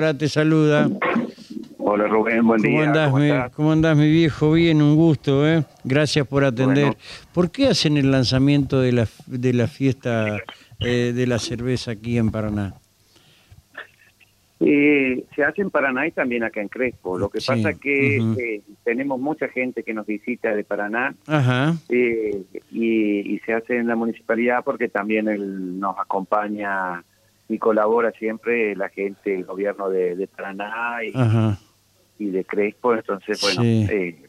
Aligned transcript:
cámara 0.00 0.16
te 0.16 0.28
saluda. 0.28 0.88
Hola 1.78 2.06
Rubén, 2.06 2.46
buen 2.46 2.62
¿Cómo 2.62 2.78
día. 2.78 2.86
andás, 2.86 3.10
¿Cómo 3.10 3.22
mi? 3.22 3.30
¿Cómo 3.54 3.72
andás, 3.72 3.96
mi 3.96 4.10
viejo? 4.10 4.52
Bien, 4.52 4.80
un 4.80 4.96
gusto, 4.96 5.46
¿eh? 5.46 5.64
Gracias 5.84 6.26
por 6.26 6.44
atender. 6.44 6.86
Bueno. 6.86 6.98
¿Por 7.34 7.50
qué 7.50 7.68
hacen 7.68 7.96
el 7.98 8.10
lanzamiento 8.10 8.80
de 8.80 8.92
la, 8.92 9.08
de 9.26 9.52
la 9.52 9.66
fiesta 9.66 10.38
eh, 10.78 11.12
de 11.14 11.26
la 11.26 11.38
cerveza 11.38 11.90
aquí 11.92 12.16
en 12.16 12.30
Paraná? 12.30 12.74
Eh, 14.60 15.24
se 15.34 15.42
hace 15.44 15.62
en 15.62 15.70
Paraná 15.70 16.06
y 16.06 16.12
también 16.12 16.44
acá 16.44 16.60
en 16.62 16.68
Crespo. 16.68 17.18
Lo 17.18 17.28
que 17.28 17.40
Sí, 17.40 17.46
pasa 17.48 17.74
que 17.74 18.16
eh, 18.18 18.62
tenemos 18.84 19.18
mucha 19.20 19.48
gente 19.48 19.82
que 19.82 19.92
nos 19.94 20.06
visita 20.06 20.54
de 20.54 20.64
Paraná 20.64 21.14
Ajá, 21.26 21.74
eh, 21.88 22.42
y, 22.70 23.34
y 23.34 23.38
se 23.40 23.54
hace 23.54 23.76
en 23.78 23.86
la 23.86 23.96
municipalidad 23.96 24.62
porque 24.64 24.88
también 24.88 25.28
él 25.28 25.78
nos 25.80 25.98
acompaña 25.98 27.02
y 27.50 27.58
colabora 27.58 28.12
siempre 28.12 28.74
la 28.76 28.88
gente, 28.88 29.34
el 29.34 29.44
gobierno 29.44 29.90
de, 29.90 30.14
de 30.16 30.26
Paraná 30.28 30.98
y, 32.18 32.26
de 32.30 32.44
Crespo. 32.44 32.94
Entonces, 32.94 33.40
bueno, 33.42 33.62
Sí. 33.62 33.86
eh, 33.90 34.22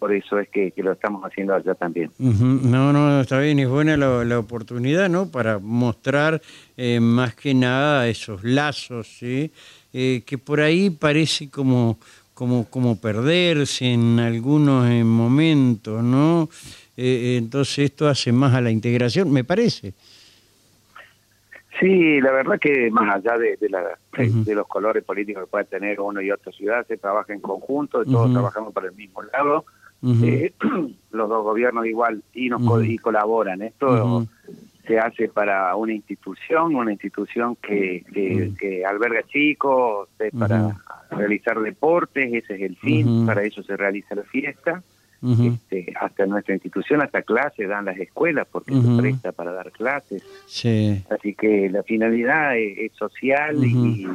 por 0.00 0.12
eso 0.14 0.38
es 0.38 0.48
que, 0.48 0.72
que 0.72 0.82
lo 0.82 0.92
estamos 0.92 1.22
haciendo 1.24 1.54
allá 1.54 1.74
también. 1.74 2.10
No, 2.18 2.92
no, 2.92 3.20
está 3.20 3.38
bien, 3.38 3.58
es 3.60 3.68
buena 3.68 3.96
la, 3.96 4.24
la 4.24 4.38
oportunidad, 4.38 5.08
¿no? 5.08 5.30
Para 5.30 5.58
mostrar 5.58 6.40
eh, 6.76 6.98
más 7.00 7.34
que 7.34 7.54
nada 7.54 8.08
esos 8.08 8.42
lazos, 8.42 9.06
¿sí? 9.18 9.52
Eh, 9.92 10.22
que 10.26 10.38
por 10.38 10.60
ahí 10.60 10.90
parece 10.90 11.50
como, 11.50 11.98
como, 12.34 12.64
como 12.68 12.98
perderse 13.00 13.92
en 13.92 14.18
algunos 14.18 14.88
eh, 14.90 15.04
momentos, 15.04 16.02
¿no? 16.02 16.48
Eh, 16.96 17.36
entonces 17.38 17.78
esto 17.90 18.08
hace 18.08 18.32
más 18.32 18.54
a 18.54 18.60
la 18.60 18.70
integración, 18.70 19.30
me 19.30 19.44
parece. 19.44 19.92
Sí, 21.80 22.20
la 22.20 22.30
verdad 22.32 22.58
que 22.60 22.90
más 22.90 23.16
allá 23.16 23.38
de, 23.38 23.56
de, 23.56 23.68
la- 23.70 23.98
de 24.16 24.54
los 24.54 24.66
colores 24.68 25.02
políticos 25.02 25.44
que 25.44 25.50
pueda 25.50 25.64
tener 25.64 25.98
uno 26.00 26.20
y 26.20 26.30
otra 26.30 26.52
ciudad, 26.52 26.86
se 26.86 26.98
trabaja 26.98 27.32
en 27.32 27.40
conjunto, 27.40 28.04
todos 28.04 28.26
Ujú. 28.26 28.32
trabajamos 28.34 28.72
para 28.74 28.88
el 28.88 28.94
mismo 28.94 29.22
lado, 29.22 29.64
eh, 30.22 30.52
los 31.10 31.28
dos 31.28 31.42
gobiernos 31.44 31.86
igual 31.86 32.22
y 32.34 32.48
nos 32.50 32.62
co- 32.62 32.82
y 32.82 32.98
colaboran. 32.98 33.62
Esto 33.62 34.26
se 34.86 34.98
hace 34.98 35.28
para 35.28 35.74
una 35.76 35.92
institución, 35.92 36.74
una 36.74 36.90
institución 36.92 37.56
que, 37.56 38.04
que, 38.12 38.52
que 38.58 38.84
alberga 38.84 39.22
chicos, 39.24 40.08
para 40.38 40.76
realizar 41.10 41.60
deportes, 41.60 42.26
ese 42.32 42.54
es 42.56 42.60
el 42.62 42.76
fin, 42.76 43.24
para 43.26 43.42
eso 43.42 43.62
se 43.62 43.76
realiza 43.76 44.14
la 44.14 44.22
fiesta. 44.24 44.82
Este, 45.22 45.92
hasta 46.00 46.24
nuestra 46.24 46.54
institución, 46.54 47.02
hasta 47.02 47.20
clases 47.22 47.68
dan 47.68 47.84
las 47.84 47.98
escuelas 47.98 48.46
porque 48.50 48.72
Ujú. 48.72 48.96
se 48.96 49.02
presta 49.02 49.32
para 49.32 49.52
dar 49.52 49.70
clases. 49.70 50.22
Sí. 50.46 51.04
Así 51.10 51.34
que 51.34 51.68
la 51.68 51.82
finalidad 51.82 52.56
es, 52.56 52.78
es 52.78 52.92
social 52.92 53.62
y, 53.62 54.08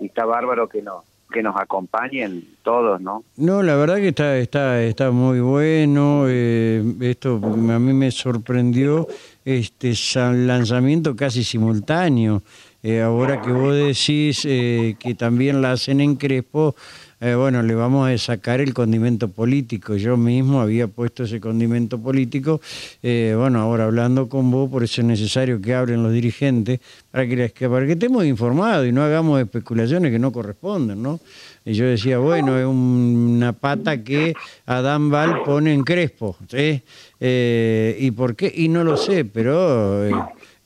y 0.00 0.06
está 0.06 0.24
bárbaro 0.24 0.68
que 0.68 0.80
nos 0.82 1.02
que 1.32 1.42
nos 1.42 1.56
acompañen 1.56 2.44
todos, 2.62 3.00
¿no? 3.00 3.24
No, 3.36 3.62
la 3.62 3.74
verdad 3.74 3.96
que 3.96 4.08
está 4.08 4.36
está 4.36 4.82
está 4.82 5.10
muy 5.10 5.40
bueno. 5.40 6.26
eh, 6.28 6.84
esto 7.00 7.40
a 7.42 7.78
mí 7.78 7.92
me 7.94 8.10
sorprendió 8.10 9.08
este 9.44 9.94
lanzamiento 10.14 11.16
casi 11.16 11.42
simultáneo. 11.42 12.42
Eh, 12.84 13.00
ahora 13.00 13.40
que 13.40 13.52
vos 13.52 13.74
decís 13.76 14.42
eh, 14.44 14.96
que 14.98 15.14
también 15.14 15.62
la 15.62 15.70
hacen 15.70 16.00
en 16.00 16.16
Crespo, 16.16 16.74
eh, 17.20 17.36
bueno, 17.36 17.62
le 17.62 17.76
vamos 17.76 18.10
a 18.10 18.18
sacar 18.18 18.60
el 18.60 18.74
condimento 18.74 19.28
político. 19.28 19.94
Yo 19.94 20.16
mismo 20.16 20.60
había 20.60 20.88
puesto 20.88 21.22
ese 21.22 21.38
condimento 21.40 22.00
político. 22.02 22.60
Bueno, 23.00 23.60
ahora 23.60 23.84
hablando 23.84 24.28
con 24.28 24.50
vos, 24.50 24.68
por 24.68 24.82
eso 24.82 25.00
es 25.02 25.06
necesario 25.06 25.60
que 25.60 25.72
hablen 25.74 26.02
los 26.02 26.12
dirigentes 26.12 26.80
para 27.12 27.24
que, 27.28 27.36
les- 27.36 27.52
para 27.52 27.86
que 27.86 27.92
estemos 27.92 28.24
informados 28.24 28.84
y 28.88 28.90
no 28.90 29.02
hagamos 29.04 29.40
especulaciones 29.40 30.10
que 30.10 30.18
no 30.18 30.32
corresponden, 30.32 31.00
¿no? 31.00 31.20
Y 31.64 31.74
yo 31.74 31.84
decía, 31.84 32.18
bueno, 32.18 32.58
es 32.58 32.66
un- 32.66 33.34
una 33.36 33.52
pata 33.52 34.02
que 34.02 34.34
Adán 34.66 35.08
Val 35.08 35.36
pone 35.44 35.72
en 35.72 35.84
Crespo, 35.84 36.36
¿sí? 36.48 36.82
¿Y 37.20 38.10
por 38.10 38.34
qué? 38.34 38.52
Y 38.52 38.66
no 38.66 38.82
lo 38.82 38.96
sé, 38.96 39.24
pero... 39.24 40.02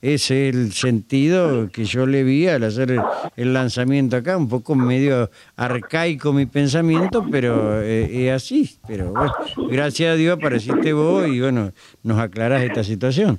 eh, 0.06 0.15
es 0.15 0.31
el 0.31 0.72
sentido 0.72 1.69
que 1.72 1.84
yo 1.84 2.06
le 2.06 2.22
vi 2.25 2.47
al 2.49 2.65
hacer 2.65 3.00
el, 3.37 3.53
lanzamiento 3.53 4.17
acá, 4.17 4.37
un 4.37 4.49
poco 4.49 4.75
medio 4.75 5.31
arcaico 5.56 6.33
mi 6.33 6.47
pensamiento, 6.47 7.25
pero 7.31 7.83
eh, 7.83 8.28
es 8.28 8.33
así. 8.33 8.71
Pero 8.87 9.12
bueno, 9.12 9.33
gracias 9.71 10.12
a 10.12 10.17
Dios 10.17 10.39
apareciste 10.39 10.93
vos 10.93 11.27
y 11.28 11.41
bueno, 11.41 11.72
nos 12.03 12.19
aclarás 12.19 12.62
esta 12.62 12.84
situación. 12.84 13.39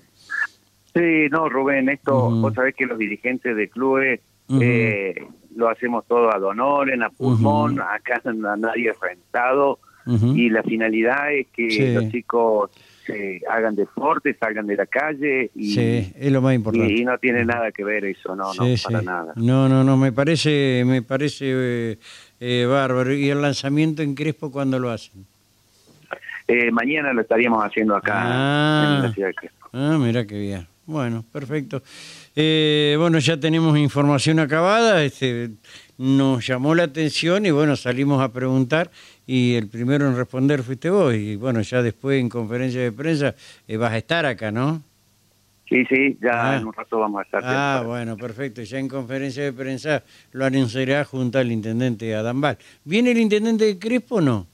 Sí, 0.93 1.27
no, 1.29 1.47
Rubén, 1.47 1.89
esto, 1.89 2.31
vos 2.31 2.53
sabés 2.53 2.75
que 2.75 2.85
los 2.85 2.97
dirigentes 2.97 3.55
de 3.55 3.69
clubes 3.69 4.19
eh, 4.59 5.15
lo 5.55 5.69
hacemos 5.69 6.05
todo 6.07 6.33
a 6.33 6.39
donoren, 6.39 7.03
a 7.03 7.09
pulmón, 7.09 7.79
acá 7.79 8.21
nadie 8.57 8.93
rentado 8.99 9.79
Ujú. 10.05 10.35
y 10.35 10.49
la 10.49 10.63
finalidad 10.63 11.33
es 11.33 11.47
que 11.47 11.69
Sí. 11.69 11.93
los 11.93 12.09
chicos 12.09 12.71
eh, 13.09 13.41
hagan 13.49 13.75
deporte, 13.75 14.35
salgan 14.39 14.67
de 14.67 14.75
la 14.75 14.85
calle 14.85 15.49
y, 15.55 15.73
Sí, 15.73 16.13
es 16.15 16.31
lo 16.31 16.41
más 16.41 16.55
importante. 16.55 16.91
y, 16.93 17.01
y 17.01 17.05
no 17.05 17.17
tiene 17.17 17.45
nada 17.45 17.71
que 17.71 17.83
ver 17.83 18.05
eso, 18.05 18.35
no, 18.35 18.53
no, 18.53 18.65
Sí, 18.65 18.81
para 18.83 19.01
nada. 19.01 19.33
No, 19.35 19.67
no, 19.69 19.83
no, 19.83 19.97
me 19.97 20.11
parece, 20.11 20.83
me 20.85 21.01
parece 21.01 21.45
eh, 21.47 21.97
eh, 22.39 22.65
bárbaro. 22.69 23.13
¿Y 23.13 23.29
el 23.29 23.41
lanzamiento 23.41 24.01
en 24.01 24.15
Crespo 24.15 24.51
cuándo 24.51 24.79
lo 24.79 24.89
hacen? 24.91 25.25
Eh, 26.47 26.71
mañana 26.71 27.11
lo 27.13 27.21
estaríamos 27.21 27.63
haciendo 27.63 27.95
acá 27.95 28.13
Ah. 28.15 28.95
en 28.97 29.03
la 29.03 29.13
ciudad 29.13 29.27
de 29.29 29.33
Crespo. 29.35 29.69
Ah, 29.73 29.97
mira 29.99 30.25
qué 30.25 30.39
bien. 30.39 30.67
Bueno, 30.85 31.25
perfecto. 31.33 31.83
Eh, 32.35 32.95
bueno, 32.97 33.19
ya 33.19 33.37
tenemos 33.37 33.77
información 33.77 34.39
acabada. 34.39 35.03
Este, 35.03 35.49
nos 35.97 36.47
llamó 36.47 36.73
la 36.75 36.83
atención 36.83 37.45
y 37.45 37.51
bueno, 37.51 37.75
salimos 37.75 38.21
a 38.21 38.31
preguntar 38.31 38.89
y 39.27 39.53
el 39.55 39.67
primero 39.67 40.07
en 40.07 40.15
responder 40.15 40.63
fuiste 40.63 40.89
vos. 40.89 41.13
Y 41.13 41.35
bueno, 41.35 41.61
ya 41.61 41.81
después 41.83 42.19
en 42.19 42.29
conferencia 42.29 42.81
de 42.81 42.91
prensa 42.91 43.35
eh, 43.67 43.77
vas 43.77 43.91
a 43.91 43.97
estar 43.97 44.25
acá, 44.25 44.49
¿no? 44.51 44.81
Sí, 45.69 45.83
sí, 45.89 46.17
ya 46.21 46.53
Ah. 46.53 46.57
en 46.57 46.65
un 46.65 46.71
rato 46.73 46.97
vamos 46.97 47.19
a 47.19 47.23
estar. 47.23 47.41
Ah, 47.43 47.83
bueno, 47.85 48.15
perfecto. 48.15 48.61
Ya 48.63 48.79
en 48.79 48.87
conferencia 48.87 49.43
de 49.43 49.51
prensa 49.51 50.01
lo 50.31 50.45
anunciará 50.45 51.03
junto 51.03 51.39
al 51.39 51.51
intendente 51.51 52.15
Adán 52.15 52.39
Val. 52.39 52.57
¿Viene 52.85 53.11
el 53.11 53.17
intendente 53.17 53.65
de 53.65 53.77
Crespo 53.77 54.15
o 54.15 54.21
no? 54.21 54.47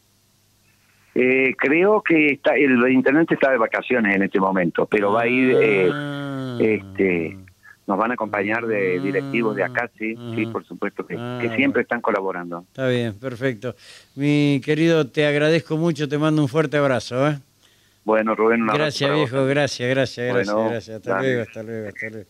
Eh, 1.15 1.53
creo 1.55 2.01
que 2.01 2.29
está 2.29 2.55
el 2.55 2.71
intendente 2.91 3.35
está 3.35 3.51
de 3.51 3.59
vacaciones 3.59 4.15
en 4.15 4.23
este 4.23 4.39
momento, 4.39 4.87
pero 4.87 5.11
va 5.13 5.21
a 5.21 5.27
ir, 5.27 5.55
eh, 5.61 5.89
Ah. 5.93 6.57
este, 6.59 7.37
nos 7.85 7.97
van 7.97 8.11
a 8.11 8.13
acompañar 8.13 8.65
de 8.65 8.99
directivos 8.99 9.55
de 9.55 9.63
acá, 9.63 9.89
sí, 9.97 10.15
sí, 10.35 10.45
Ah. 10.47 10.49
por 10.51 10.65
supuesto 10.65 11.05
que, 11.05 11.15
Ah, 11.17 11.39
que 11.41 11.55
siempre 11.55 11.81
están 11.81 12.01
colaborando. 12.01 12.65
Está 12.69 12.87
bien, 12.87 13.13
perfecto. 13.15 13.75
Mi 14.15 14.61
querido, 14.63 15.07
te 15.07 15.25
agradezco 15.25 15.77
mucho, 15.77 16.07
te 16.07 16.17
mando 16.17 16.41
un 16.41 16.47
fuerte 16.47 16.77
abrazo. 16.77 17.27
¿eh? 17.27 17.39
Bueno, 18.05 18.35
Rubén, 18.35 18.61
un 18.63 18.69
abrazo 18.69 18.83
Gracias, 19.05 19.09
vos 19.11 19.19
viejo, 19.31 19.45
gracias, 19.45 19.89
gracias, 19.89 20.27
gracias, 20.33 20.53
Bueno, 20.55 20.69
gracias. 20.69 20.95
Hasta 20.97 21.09
dale. 21.11 21.27
luego, 21.27 21.41
hasta 21.43 21.63
luego, 21.63 21.87
hasta 21.89 22.09
luego. 22.09 22.27